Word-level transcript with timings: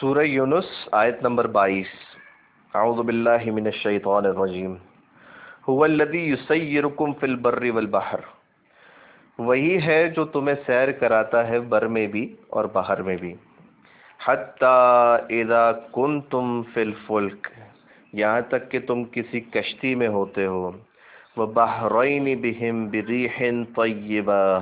سورہ 0.00 0.22
یونس 0.22 0.88
آیت 0.92 1.22
نمبر 1.22 1.46
بائیس۔ 1.46 1.86
اعوذ 2.74 3.06
باللہ 3.06 3.50
من 3.50 3.66
الشیطان 3.66 4.26
الرجیم۔ 4.26 4.74
هو 5.70 5.84
الذی 5.84 6.32
یسیرکم 6.32 7.12
فی 7.12 7.26
البر 7.26 7.62
والبحر۔ 7.74 8.18
وہی 9.38 9.78
ہے 9.82 10.08
جو 10.08 10.24
تمہیں 10.24 10.56
سیر 10.66 10.92
کراتا 10.92 11.48
ہے 11.48 11.60
بر 11.60 11.86
میں 11.86 12.06
بھی 12.06 12.36
اور 12.48 12.64
باہر 12.64 13.02
میں 13.02 13.16
بھی۔ 13.16 13.34
حتی 14.26 15.40
اذا 15.40 15.72
کنتم 15.72 16.62
فی 16.74 16.80
الفلک۔ 16.80 17.48
یہاں 18.12 18.40
تک 18.48 18.70
کہ 18.70 18.78
تم 18.78 19.04
کسی 19.04 19.40
کشتی 19.40 19.94
میں 19.94 20.08
ہوتے 20.08 20.46
ہو۔ 20.46 20.70
وبحرین 21.36 22.40
بہم 22.40 22.88
بریح 22.88 23.42
طیبہ۔ 23.76 24.60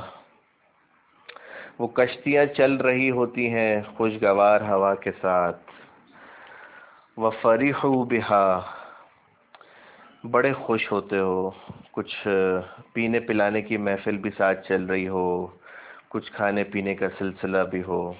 وہ 1.79 1.87
کشتیاں 1.87 2.45
چل 2.47 2.77
رہی 2.77 3.11
ہوتی 3.11 3.49
ہیں 3.51 3.81
خوشگوار 3.97 4.61
ہوا 4.61 4.95
کے 4.95 5.11
ساتھ۔ 5.21 5.71
وہ 7.17 7.31
فریح 7.43 7.85
بہا 8.11 8.61
بڑے 10.31 10.53
خوش 10.53 10.93
ہوتے 10.93 11.19
ہو۔ 11.19 11.51
کچھ 11.93 12.29
پینے 12.93 13.21
پلانے 13.21 13.63
کی 13.63 13.77
محفل 13.77 14.17
بھی 14.17 14.31
ساتھ 14.37 14.69
چل 14.69 14.85
رہی 14.87 15.09
ہو۔ 15.09 15.47
کچھ 16.09 16.33
کھانے 16.33 16.65
پینے 16.65 16.95
کا 16.95 17.07
سلسلہ 17.19 17.63
بھی 17.71 17.83
ہو۔ 17.83 18.13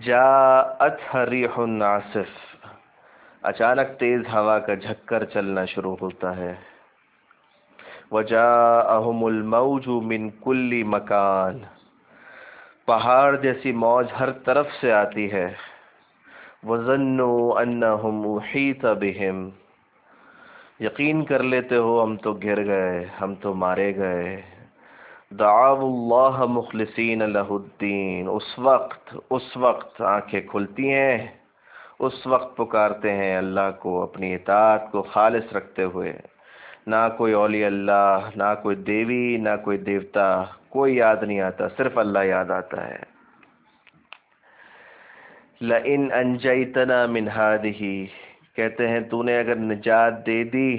جا 0.00 0.24
اتحریح 0.60 1.58
ناصف 1.66 2.30
اچانک 3.42 3.98
تیز 4.00 4.20
ہوا 4.34 4.58
کا 4.58 4.74
جھکر 4.74 5.24
چلنا 5.24 5.64
شروع 5.64 5.96
ہوتا 6.00 6.36
ہے۔ 6.36 6.54
وجاءہم 8.12 9.24
الموج 9.24 9.88
من 9.88 10.30
کل 10.30 10.82
مکان 10.82 11.58
پہاڑ 12.86 13.36
جیسی 13.36 13.72
موج 13.72 14.06
ہر 14.20 14.30
طرف 14.30 14.66
سے 14.80 14.92
آتی 14.92 15.32
ہے۔ 15.32 15.52
وَظَنُّوا 16.62 17.62
أَنَّهُمْ 17.62 18.42
أُحِيطَ 18.42 18.86
بِهِمْ 18.86 19.50
یقین 20.80 21.24
کر 21.24 21.42
لیتے 21.42 21.76
ہو 21.76 22.02
ہم 22.02 22.16
تو 22.16 22.32
گر 22.32 22.64
گئے، 22.64 23.06
ہم 23.20 23.34
تو 23.34 23.54
مارے 23.54 23.96
گئے۔ 23.96 24.42
دعاو 25.30 25.86
اللہ 25.86 26.44
مخلصین 26.44 27.18
لہ 27.18 27.50
الدین۔ 27.50 28.28
اس 28.32 28.58
وقت 28.58 29.16
اس 29.30 29.56
وقت 29.56 30.02
آنکھیں 30.02 30.40
کھلتی 30.40 30.92
ہیں۔ 30.92 31.26
اس 31.98 32.26
وقت 32.26 32.56
پکارتے 32.56 33.12
ہیں 33.12 33.36
اللہ 33.36 33.70
کو، 33.78 34.02
اپنی 34.02 34.34
اطاعت 34.34 34.92
کو 34.92 35.02
خالص 35.02 35.52
رکھتے 35.52 35.84
ہوئے۔ 35.84 36.31
نہ 36.86 37.08
کوئی 37.16 37.32
اولی 37.32 37.64
اللہ، 37.64 38.18
نہ 38.36 38.54
کوئی 38.62 38.76
دیوی، 38.76 39.36
نہ 39.36 39.48
کوئی 39.64 39.78
دیوتا، 39.78 40.44
کوئی 40.68 40.96
یاد 40.96 41.16
نہیں 41.22 41.40
آتا، 41.40 41.68
صرف 41.68 41.98
اللہ 41.98 42.18
یاد 42.24 42.50
آتا 42.50 42.88
ہے۔ 42.88 43.12
لَإِنْ 45.60 46.14
أَنْجَيْتَنَا 46.20 47.06
مِنْ 47.06 47.28
هَذِهِ 47.36 48.06
کہتے 48.56 48.88
ہیں 48.88 49.00
تو 49.00 49.22
نے 49.22 49.38
اگر 49.38 49.54
نجات 49.54 50.26
دے 50.26 50.44
دی 50.44 50.76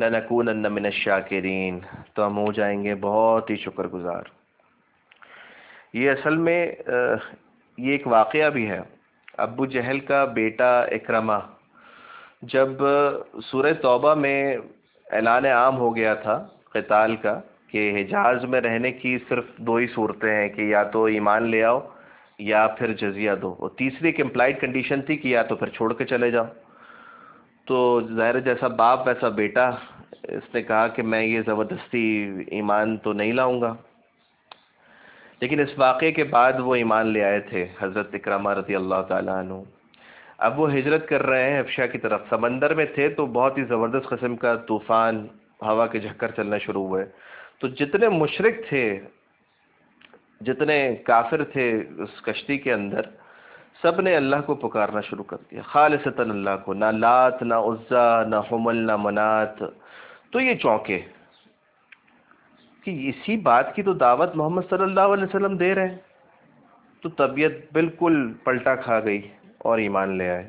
لَنَكُونَنَّ 0.00 0.68
مِنَ 0.68 0.86
الشَّاكِرِينَ 0.86 1.78
تو 2.14 2.26
ہم 2.26 2.38
ہو 2.38 2.52
جائیں 2.52 2.84
گے 2.84 2.94
بہت 2.94 3.50
ہی 3.50 3.56
شکر 3.56 3.86
گزار۔ 3.86 4.22
یہ 5.92 6.10
اصل 6.10 6.36
میں 6.36 6.72
یہ 7.78 7.92
ایک 7.92 8.06
واقعہ 8.06 8.50
بھی 8.50 8.70
ہے۔ 8.70 8.80
ابو 9.38 9.66
جہل 9.66 10.00
کا 10.00 10.24
بیٹا 10.24 10.80
اکرمہ۔ 10.80 11.57
جب 12.42 12.68
سورہ 13.44 13.72
توبہ 13.72 14.14
میں 14.14 14.56
اعلان 15.12 15.44
عام 15.44 15.76
ہو 15.76 15.96
گیا 15.96 16.14
تھا 16.14 16.46
قتال 16.64 17.16
کا 17.16 17.40
کہ 17.66 17.96
حجاز 17.96 18.44
میں 18.44 18.60
رہنے 18.60 18.92
کی 18.92 19.18
صرف 19.28 19.44
دو 19.56 19.76
ہی 19.76 19.86
صورتیں 19.86 20.34
ہیں 20.34 20.48
کہ 20.48 20.62
یا 20.62 20.82
تو 20.82 21.04
ایمان 21.04 21.42
لے 21.42 21.64
آؤ 21.64 21.80
یا 22.38 22.66
پھر 22.66 22.92
جزیہ 22.92 23.32
دو۔ 23.42 23.56
اور 23.58 23.70
تیسری 23.70 24.08
ایک 24.08 24.20
امپلائڈ 24.20 24.60
کنڈیشن 24.60 25.00
تھی 25.00 25.16
کہ 25.16 25.28
یا 25.28 25.42
تو 25.42 25.56
پھر 25.56 25.68
چھوڑ 25.68 25.92
کے 25.92 26.04
چلے 26.04 26.30
جاؤ۔ 26.30 26.44
تو 27.66 28.00
ظاہر 28.16 28.40
جیسا 28.40 28.68
باپ 28.68 29.08
ویسا 29.08 29.28
بیٹا 29.28 29.70
اس 30.22 30.54
نے 30.54 30.62
کہا 30.62 30.88
کہ 30.88 31.02
میں 31.02 31.22
یہ 31.22 31.40
زبردستی 31.46 32.34
ایمان 32.46 32.96
تو 32.96 33.12
نہیں 33.12 33.32
لاؤں 33.32 33.60
گا۔ 33.60 33.74
لیکن 35.40 35.60
اس 35.60 35.78
واقعے 35.78 36.12
کے 36.12 36.24
بعد 36.24 36.52
وہ 36.58 36.74
ایمان 36.74 37.06
لے 37.06 37.24
آئے 37.24 37.40
تھے 37.40 37.66
حضرت 37.80 38.14
اکرامہ 38.14 38.50
رضی 38.50 38.74
اللہ 38.74 39.02
تعالیٰ 39.08 39.34
عنہ۔ 39.34 39.54
اب 40.38 40.60
وہ 40.60 40.74
ہجرت 40.74 41.08
کر 41.08 41.26
رہے 41.26 41.50
ہیں 41.50 41.58
افشا 41.58 41.86
کی 41.86 41.98
طرف۔ 41.98 42.20
سمندر 42.30 42.74
میں 42.74 42.86
تھے 42.94 43.08
تو 43.08 43.26
بہت 43.26 43.58
ہی 43.58 43.64
زبردست 43.64 44.08
قسم 44.08 44.36
کا 44.36 44.54
طوفان، 44.54 45.26
ہوا 45.62 45.86
کے 45.86 45.98
جھکر 45.98 46.30
چلنا 46.30 46.58
شروع 46.58 46.86
ہوئے۔ 46.86 47.04
تو 47.58 47.68
جتنے 47.68 48.08
مشرق 48.08 48.68
تھے، 48.68 49.00
جتنے 50.40 50.96
کافر 50.96 51.44
تھے 51.44 51.84
اس 51.98 52.22
کشتی 52.22 52.58
کے 52.58 52.72
اندر، 52.72 53.00
سب 53.82 54.00
نے 54.00 54.16
اللہ 54.16 54.36
کو 54.46 54.54
پکارنا 54.54 55.00
شروع 55.00 55.24
کر 55.24 55.36
دیا۔ 55.50 55.62
خالصتاً 55.62 56.30
اللہ 56.30 56.50
کو، 56.64 56.74
نہ 56.74 56.84
لات، 56.84 57.42
نہ 57.42 57.54
عزا، 57.54 58.24
نہ 58.24 58.36
حمل، 58.36 58.76
نہ 58.76 58.96
منات۔ 58.98 59.58
تو 60.30 60.40
یہ 60.40 60.54
چونکے 60.54 61.00
کہ 62.84 63.08
اسی 63.08 63.36
بات 63.36 63.74
کی 63.74 63.82
تو 63.82 63.92
دعوت 63.92 64.36
محمد 64.36 64.62
صلی 64.70 64.82
اللہ 64.82 65.00
علیہ 65.00 65.24
وسلم 65.24 65.56
دے 65.56 65.74
رہے 65.74 65.88
ہیں۔ 65.88 65.96
تو 67.00 67.08
طبیعت 67.08 67.50
بالکل 67.72 68.32
پلٹا 68.44 68.74
کھا 68.74 69.00
گئی۔ 69.00 69.28
اور 69.58 69.78
ایمان 69.78 70.16
لے 70.18 70.30
آئے۔ 70.30 70.48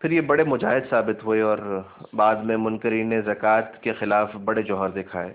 پھر 0.00 0.10
یہ 0.10 0.20
بڑے 0.20 0.44
مجاہد 0.44 0.90
ثابت 0.90 1.24
ہوئے 1.24 1.40
اور 1.40 1.82
بعد 2.12 2.36
میں 2.36 2.56
منکرین 2.56 3.20
زکوٰۃ 3.20 3.80
کے 3.80 3.92
خلاف 3.92 4.36
بڑے 4.36 4.62
جوہر 4.62 4.88
دکھائے۔ 4.88 5.34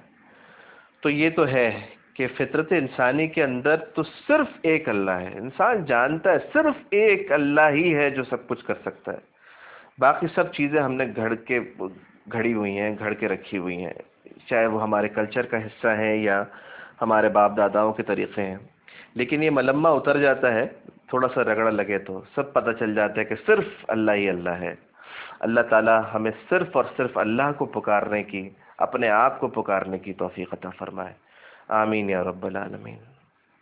تو 1.01 1.09
یہ 1.09 1.29
تو 1.29 1.47
ہے 1.47 1.81
کہ 2.13 2.27
فطرت 2.37 2.71
انسانی 2.71 3.27
کے 3.27 3.43
اندر 3.43 3.75
تو 3.77 4.03
صرف 4.03 4.47
ایک 4.61 4.89
اللہ 4.89 5.11
ہے۔ 5.11 5.29
انسان 5.33 5.85
جانتا 5.85 6.31
ہے 6.31 6.37
صرف 6.53 6.83
ایک 6.89 7.31
اللہ 7.31 7.69
ہی 7.69 7.95
ہے 7.95 8.09
جو 8.09 8.23
سب 8.23 8.47
کچھ 8.47 8.65
کر 8.65 8.73
سکتا 8.85 9.13
ہے۔ 9.13 9.17
باقی 9.99 10.27
سب 10.35 10.53
چیزیں 10.53 10.81
ہم 10.81 10.93
نے 10.93 11.05
گھڑ 11.15 11.35
کے 11.35 11.59
گھڑی 12.31 12.53
ہوئی 12.53 12.79
ہیں، 12.79 12.95
گھڑ 12.99 13.13
کے 13.13 13.27
رکھی 13.27 13.57
ہوئی 13.57 13.85
ہیں۔ 13.85 13.93
چاہے 14.49 14.65
وہ 14.65 14.81
ہمارے 14.81 15.09
کلچر 15.09 15.45
کا 15.45 15.57
حصہ 15.57 15.87
ہیں 15.87 16.15
یا 16.15 16.43
ہمارے 17.01 17.29
باپ 17.29 17.57
داداؤں 17.57 17.93
کے 17.93 18.03
طریقے 18.03 18.41
ہیں۔ 18.41 18.57
لیکن 19.15 19.43
یہ 19.43 19.49
ملمہ 19.49 19.87
اتر 19.87 20.17
جاتا 20.17 20.53
ہے، 20.53 20.67
تھوڑا 21.07 21.27
سا 21.35 21.43
رگڑا 21.43 21.69
لگے 21.69 21.97
تو 21.97 22.21
سب 22.35 22.53
پتہ 22.53 22.71
چل 22.79 22.95
جاتا 22.95 23.13
ہے 23.17 23.25
کہ 23.25 23.35
صرف 23.45 23.65
اللہ 23.87 24.11
ہی 24.11 24.29
اللہ 24.29 24.49
ہے۔ 24.49 24.75
اللہ 25.39 25.61
تعالی 25.61 25.91
ہمیں 26.13 26.31
صرف 26.49 26.67
اور 26.71 26.83
صرف 26.97 27.17
اللہ 27.17 27.51
کو 27.57 27.65
پکارنے 27.65 28.23
کی، 28.23 28.49
اپنے 28.77 29.09
آپ 29.09 29.39
کو 29.39 29.47
پکارنے 29.47 29.97
کی 29.99 30.13
توفیق 30.13 30.53
عطا 30.53 30.69
فرمائے۔ 30.69 31.13
آمین 31.67 32.09
یا 32.09 32.23
رب 32.23 32.45
العالمین۔ 32.45 33.14